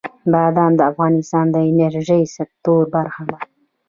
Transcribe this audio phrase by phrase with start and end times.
[0.31, 3.39] بادام د افغانستان د انرژۍ سکتور برخه ده.